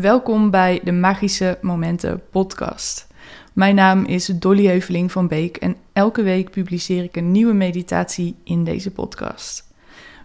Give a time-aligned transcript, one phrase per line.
[0.00, 3.06] Welkom bij de Magische Momenten podcast.
[3.52, 8.36] Mijn naam is Dolly Heuveling van Beek en elke week publiceer ik een nieuwe meditatie
[8.44, 9.72] in deze podcast.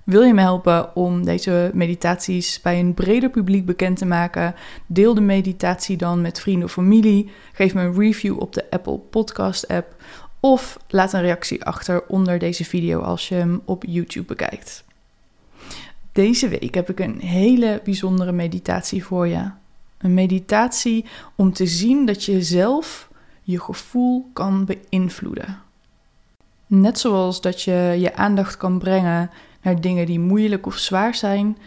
[0.03, 4.55] Wil je me helpen om deze meditaties bij een breder publiek bekend te maken?
[4.85, 7.31] Deel de meditatie dan met vrienden of familie.
[7.53, 9.95] Geef me een review op de Apple Podcast app.
[10.39, 14.83] Of laat een reactie achter onder deze video als je hem op YouTube bekijkt.
[16.11, 19.61] Deze week heb ik een hele bijzondere meditatie voor je.
[20.03, 23.09] Een meditatie om te zien dat je zelf
[23.41, 25.61] je gevoel kan beïnvloeden.
[26.67, 29.29] Net zoals dat je je aandacht kan brengen
[29.61, 31.57] naar dingen die moeilijk of zwaar zijn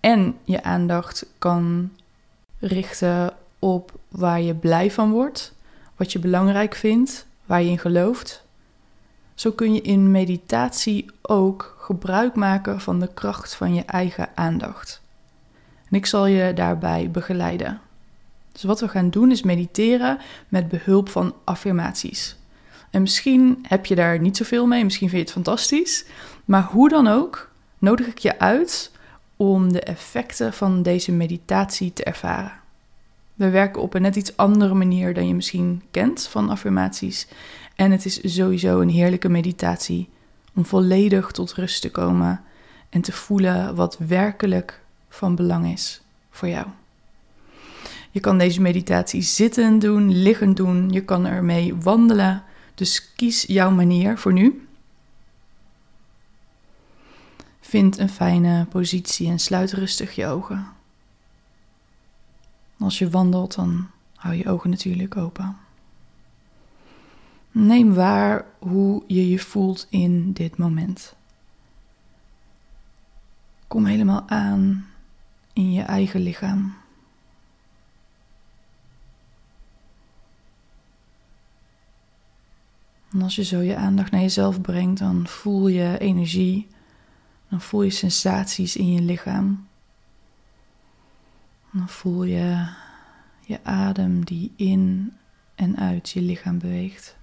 [0.00, 1.90] en je aandacht kan
[2.58, 5.54] richten op waar je blij van wordt,
[5.96, 8.44] wat je belangrijk vindt, waar je in gelooft.
[9.34, 15.02] Zo kun je in meditatie ook gebruik maken van de kracht van je eigen aandacht.
[15.94, 17.80] Ik zal je daarbij begeleiden.
[18.52, 22.36] Dus wat we gaan doen is mediteren met behulp van affirmaties.
[22.90, 26.04] En misschien heb je daar niet zoveel mee, misschien vind je het fantastisch.
[26.44, 28.92] Maar hoe dan ook, nodig ik je uit
[29.36, 32.52] om de effecten van deze meditatie te ervaren.
[33.34, 37.28] We werken op een net iets andere manier dan je misschien kent van affirmaties.
[37.74, 40.08] En het is sowieso een heerlijke meditatie
[40.54, 42.40] om volledig tot rust te komen
[42.90, 44.82] en te voelen wat werkelijk
[45.14, 46.66] van belang is voor jou.
[48.10, 52.42] Je kan deze meditatie zitten doen, liggend doen, je kan ermee wandelen.
[52.74, 54.66] Dus kies jouw manier voor nu.
[57.60, 60.66] Vind een fijne positie en sluit rustig je ogen.
[62.78, 65.56] Als je wandelt, dan hou je ogen natuurlijk open.
[67.50, 71.14] Neem waar hoe je je voelt in dit moment.
[73.66, 74.86] Kom helemaal aan
[75.54, 76.74] in je eigen lichaam.
[83.12, 86.68] En als je zo je aandacht naar jezelf brengt, dan voel je energie,
[87.48, 89.68] dan voel je sensaties in je lichaam.
[91.70, 92.68] Dan voel je
[93.40, 95.12] je adem die in
[95.54, 97.16] en uit je lichaam beweegt.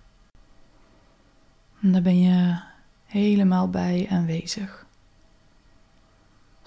[1.82, 2.60] En daar ben je
[3.06, 4.86] helemaal bij aanwezig.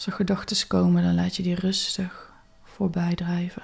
[0.05, 2.33] Als er gedachten komen, dan laat je die rustig
[2.63, 3.63] voorbij drijven.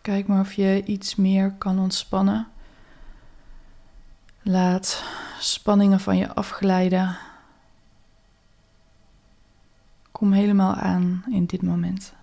[0.00, 2.57] Kijk maar of je iets meer kan ontspannen.
[4.48, 5.04] Laat
[5.38, 7.16] spanningen van je afglijden.
[10.12, 12.14] Kom helemaal aan in dit moment.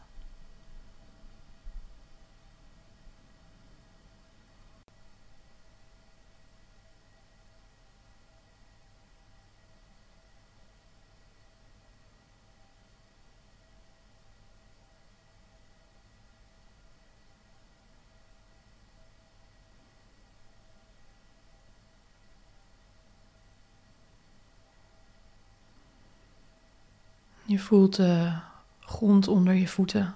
[27.56, 28.32] Je voelt de
[28.80, 30.16] grond onder je voeten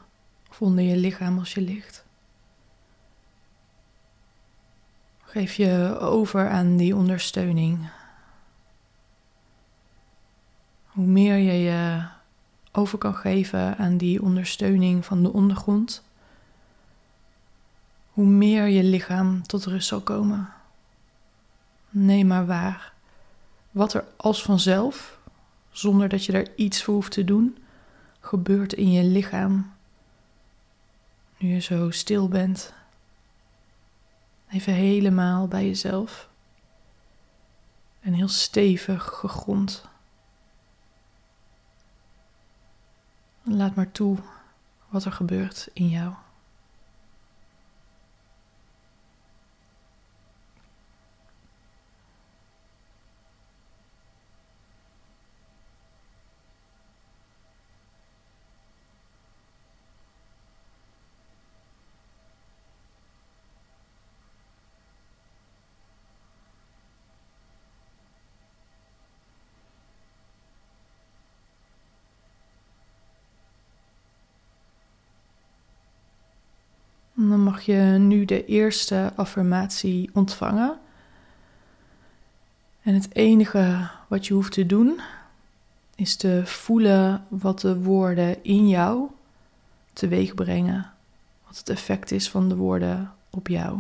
[0.50, 2.06] of onder je lichaam als je ligt.
[5.22, 7.90] Geef je over aan die ondersteuning.
[10.86, 12.08] Hoe meer je je
[12.72, 16.04] over kan geven aan die ondersteuning van de ondergrond,
[18.10, 20.50] hoe meer je lichaam tot rust zal komen.
[21.90, 22.94] Neem maar waar
[23.72, 25.19] wat er als vanzelf
[25.80, 27.58] zonder dat je er iets voor hoeft te doen,
[28.20, 29.74] gebeurt in je lichaam.
[31.38, 32.74] Nu je zo stil bent,
[34.50, 36.30] even helemaal bij jezelf
[38.00, 39.86] en heel stevig gegrond.
[43.44, 44.18] Laat maar toe
[44.88, 46.14] wat er gebeurt in jou.
[77.28, 80.80] Dan mag je nu de eerste affirmatie ontvangen.
[82.82, 85.02] En het enige wat je hoeft te doen
[85.96, 89.10] is te voelen wat de woorden in jou
[89.94, 90.92] teweeg brengen.
[91.48, 93.80] Wat het effect is van de woorden op jou.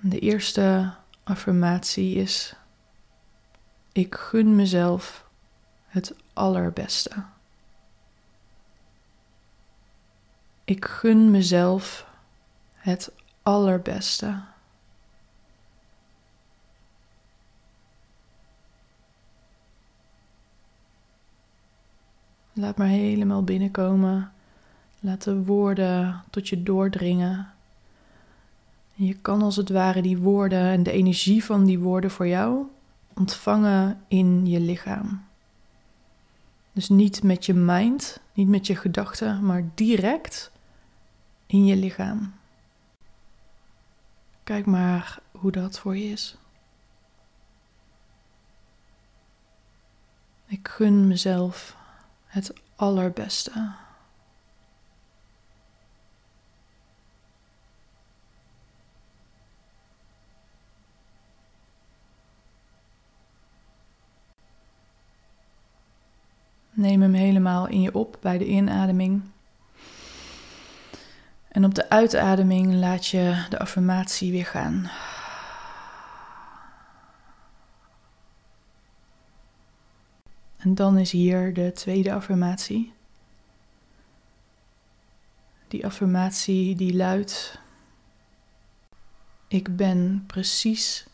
[0.00, 2.54] De eerste affirmatie is:
[3.92, 5.28] Ik gun mezelf
[5.86, 7.24] het allerbeste.
[10.68, 12.06] Ik gun mezelf
[12.74, 13.12] het
[13.42, 14.40] allerbeste.
[22.52, 24.32] Laat maar helemaal binnenkomen.
[25.00, 27.52] Laat de woorden tot je doordringen.
[28.94, 32.66] je kan als het ware die woorden en de energie van die woorden voor jou
[33.14, 35.24] ontvangen in je lichaam.
[36.72, 40.50] Dus niet met je mind, niet met je gedachten, maar direct
[41.48, 42.34] in je lichaam.
[44.44, 46.36] Kijk maar hoe dat voor je is.
[50.46, 51.76] Ik gun mezelf
[52.26, 53.72] het allerbeste.
[66.70, 69.22] Neem hem helemaal in je op bij de inademing.
[71.48, 74.90] En op de uitademing laat je de affirmatie weer gaan.
[80.56, 82.92] En dan is hier de tweede affirmatie.
[85.68, 87.58] Die affirmatie die luidt:
[89.48, 91.06] Ik ben precies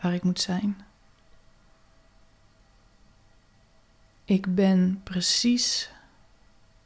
[0.00, 0.84] waar ik moet zijn.
[4.24, 5.90] Ik ben precies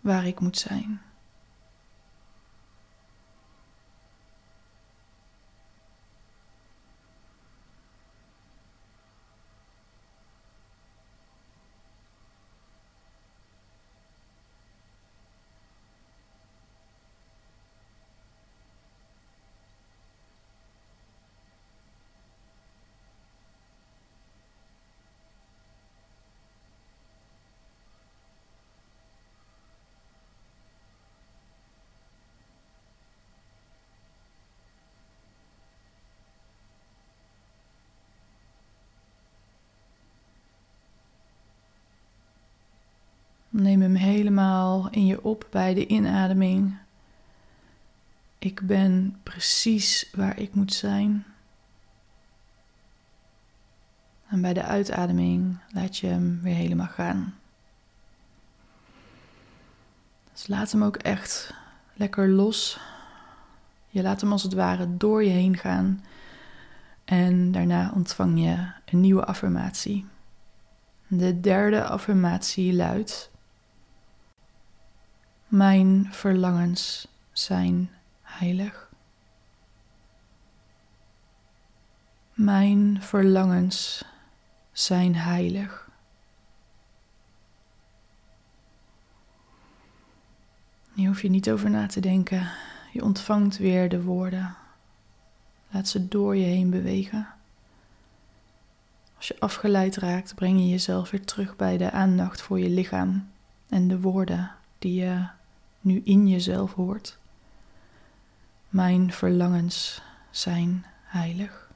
[0.01, 1.08] waar ik moet zijn.
[43.59, 46.77] Neem hem helemaal in je op bij de inademing.
[48.39, 51.25] Ik ben precies waar ik moet zijn.
[54.29, 57.35] En bij de uitademing laat je hem weer helemaal gaan.
[60.33, 61.55] Dus laat hem ook echt
[61.95, 62.81] lekker los.
[63.89, 66.05] Je laat hem als het ware door je heen gaan.
[67.05, 70.07] En daarna ontvang je een nieuwe affirmatie.
[71.07, 73.31] De derde affirmatie luidt:
[75.49, 77.91] mijn verlangens zijn
[78.23, 78.91] heilig.
[82.35, 84.05] Mijn verlangens
[84.73, 85.89] zijn heilig.
[90.95, 92.51] Hier hoef je niet over na te denken.
[92.93, 94.57] Je ontvangt weer de woorden.
[95.71, 97.29] Laat ze door je heen bewegen.
[99.17, 103.31] Als je afgeleid raakt, breng je jezelf weer terug bij de aandacht voor je lichaam
[103.69, 105.37] en de woorden die je
[105.81, 107.19] nu in jezelf hoort.
[108.69, 111.68] Mijn verlangens zijn heilig.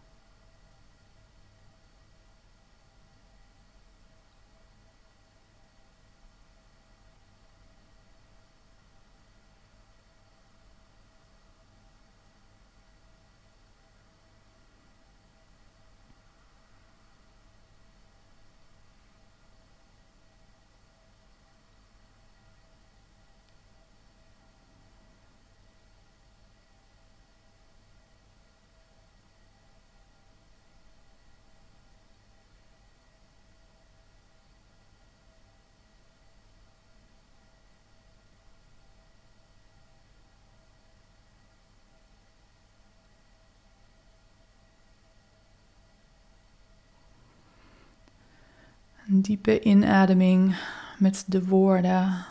[49.22, 50.56] Diepe inademing
[50.98, 52.24] met de woorden: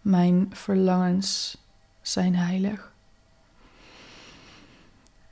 [0.00, 1.58] Mijn verlangens
[2.02, 2.92] zijn heilig.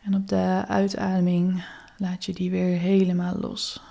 [0.02, 1.64] En op de uitademing
[1.96, 3.82] laat je die weer helemaal los.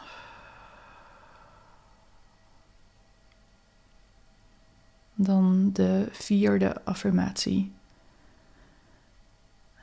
[5.15, 7.71] Dan de vierde affirmatie.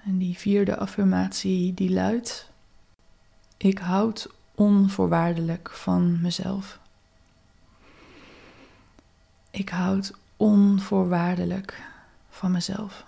[0.04, 2.50] En die vierde affirmatie die luidt:
[3.56, 6.78] Ik houd onvoorwaardelijk van mezelf.
[9.56, 11.82] Ik houd onvoorwaardelijk
[12.30, 13.04] van mezelf.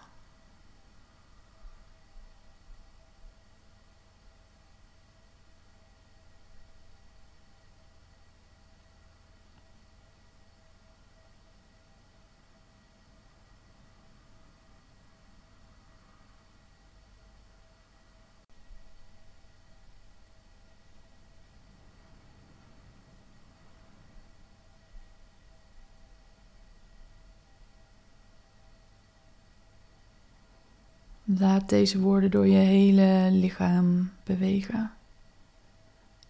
[31.36, 34.92] Laat deze woorden door je hele lichaam bewegen.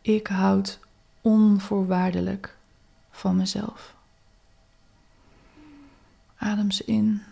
[0.00, 0.78] Ik houd
[1.20, 2.56] onvoorwaardelijk
[3.10, 3.94] van mezelf.
[6.36, 7.22] Adem ze in.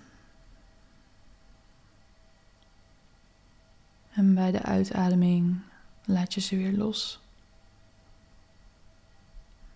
[4.13, 5.59] En bij de uitademing
[6.05, 7.21] laat je ze weer los.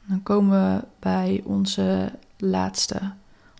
[0.04, 3.12] Dan komen we bij onze laatste,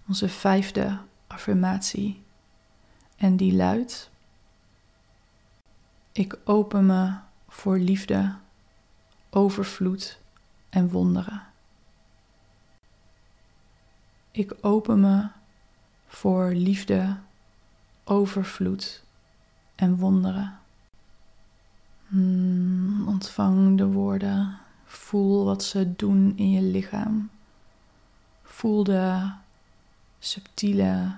[0.08, 2.22] onze vijfde affirmatie.
[3.16, 4.09] En die luidt:
[6.12, 7.12] ik open me
[7.48, 8.34] voor liefde,
[9.30, 10.18] overvloed
[10.68, 11.42] en wonderen.
[14.30, 15.28] Ik open me
[16.06, 17.16] voor liefde,
[18.04, 19.02] overvloed
[19.74, 20.58] en wonderen.
[22.06, 24.58] Hmm, ontvang de woorden.
[24.84, 27.30] Voel wat ze doen in je lichaam.
[28.42, 29.30] Voel de
[30.18, 31.16] subtiele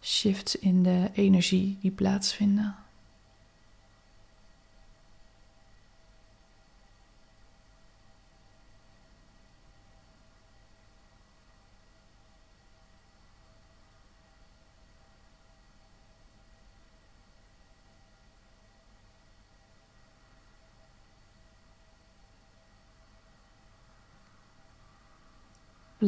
[0.00, 2.81] shifts in de energie die plaatsvinden.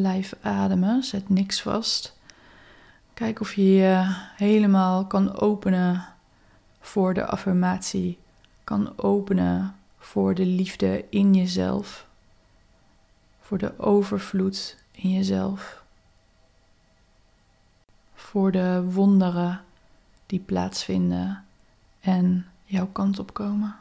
[0.00, 2.16] Blijf ademen, zet niks vast.
[3.12, 6.04] Kijk of je je helemaal kan openen
[6.80, 8.18] voor de affirmatie,
[8.64, 12.06] kan openen voor de liefde in jezelf,
[13.40, 15.82] voor de overvloed in jezelf,
[18.14, 19.64] voor de wonderen
[20.26, 21.44] die plaatsvinden
[22.00, 23.76] en jouw kant op komen.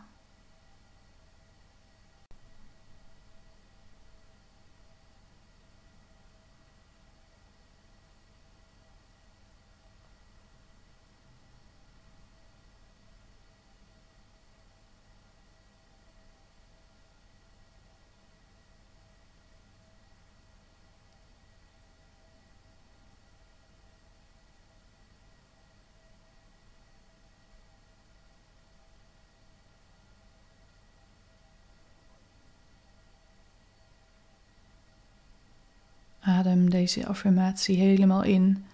[36.26, 38.66] Adem deze affirmatie helemaal in.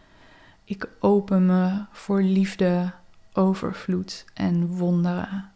[0.64, 2.92] Ik open me voor liefde,
[3.34, 5.52] overvloed en wonderen.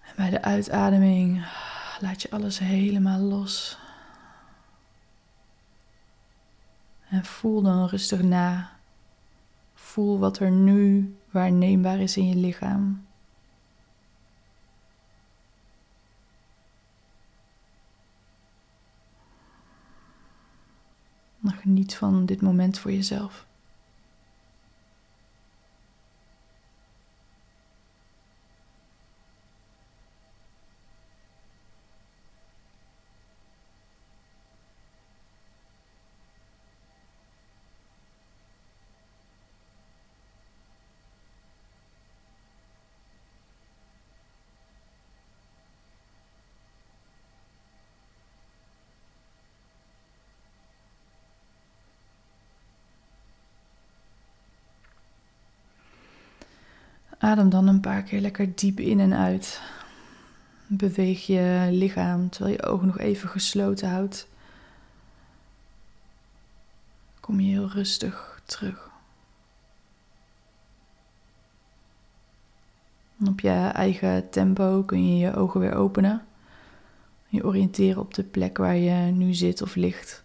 [0.00, 1.46] En bij de uitademing
[2.00, 3.78] laat je alles helemaal los.
[7.08, 8.72] En voel dan rustig na.
[9.74, 13.06] Voel wat er nu waarneembaar is in je lichaam.
[21.44, 23.46] Maar geniet van dit moment voor jezelf.
[57.18, 59.62] Adem dan een paar keer lekker diep in en uit.
[60.66, 64.28] Beweeg je lichaam terwijl je ogen nog even gesloten houdt.
[67.20, 68.92] Kom je heel rustig terug.
[73.28, 76.26] op je eigen tempo kun je je ogen weer openen.
[77.28, 80.24] Je oriënteren op de plek waar je nu zit of ligt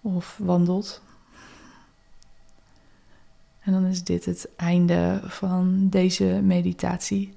[0.00, 1.02] of wandelt.
[3.64, 7.34] En dan is dit het einde van deze meditatie.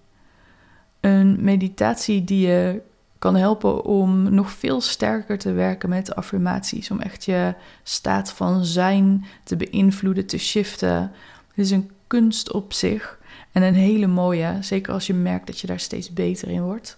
[0.99, 2.81] Een meditatie die je
[3.19, 6.91] kan helpen om nog veel sterker te werken met affirmaties.
[6.91, 7.53] Om echt je
[7.83, 11.11] staat van zijn te beïnvloeden, te shiften.
[11.47, 13.19] Het is een kunst op zich
[13.51, 16.97] en een hele mooie, zeker als je merkt dat je daar steeds beter in wordt.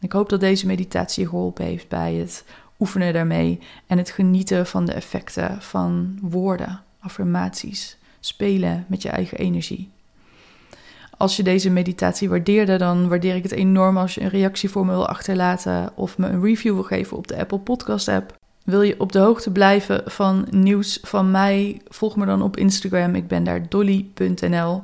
[0.00, 2.44] Ik hoop dat deze meditatie geholpen heeft bij het
[2.80, 9.38] oefenen daarmee en het genieten van de effecten van woorden, affirmaties, spelen met je eigen
[9.38, 9.90] energie.
[11.16, 14.86] Als je deze meditatie waardeerde, dan waardeer ik het enorm als je een reactie voor
[14.86, 18.36] me wil achterlaten of me een review wil geven op de Apple Podcast app.
[18.64, 21.80] Wil je op de hoogte blijven van nieuws van mij?
[21.88, 23.14] Volg me dan op Instagram.
[23.14, 24.82] Ik ben daar dolly.nl.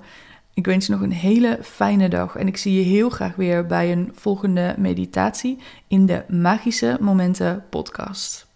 [0.54, 3.66] Ik wens je nog een hele fijne dag en ik zie je heel graag weer
[3.66, 8.49] bij een volgende meditatie in de Magische Momenten podcast.